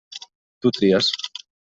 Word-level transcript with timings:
Tu 0.61 0.71
tries. 0.77 1.11